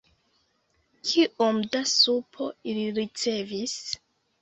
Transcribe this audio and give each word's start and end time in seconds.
Kiom 1.09 1.61
da 1.77 1.83
supo 1.93 2.51
ili 2.73 2.91
ricevis? 3.01 3.81